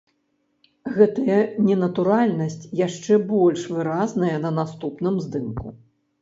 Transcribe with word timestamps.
Гэтая 0.95 1.35
ненатуральнасць 1.67 2.65
яшчэ 2.87 3.19
больш 3.33 3.67
выразная 3.75 4.33
на 4.47 4.51
наступным 4.59 5.15
здымку. 5.29 5.67